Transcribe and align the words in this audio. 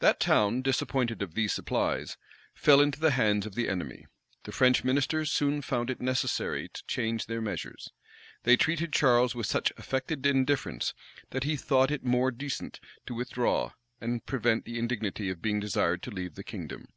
That 0.00 0.20
town, 0.20 0.60
disappointed 0.60 1.22
of 1.22 1.32
these 1.32 1.50
supplies, 1.54 2.18
fell 2.52 2.82
into 2.82 3.00
the 3.00 3.12
hands 3.12 3.46
of 3.46 3.54
the 3.54 3.70
enemy. 3.70 4.04
The 4.42 4.52
French 4.52 4.84
ministers 4.84 5.32
soon 5.32 5.62
found 5.62 5.88
it 5.88 5.98
necessary 5.98 6.68
to 6.68 6.84
change 6.86 7.24
their 7.24 7.40
measures. 7.40 7.88
They 8.42 8.58
treated 8.58 8.92
Charles 8.92 9.34
with 9.34 9.46
such 9.46 9.72
affected 9.78 10.26
indifference, 10.26 10.92
that 11.30 11.44
he 11.44 11.56
thought 11.56 11.90
it 11.90 12.04
more 12.04 12.30
decent 12.30 12.80
to 13.06 13.14
withdraw, 13.14 13.72
and 13.98 14.26
prevent 14.26 14.66
the 14.66 14.78
indignity 14.78 15.30
of 15.30 15.40
being 15.40 15.58
desired 15.60 16.02
to 16.02 16.10
leave 16.10 16.34
the 16.34 16.44
kingdom. 16.44 16.88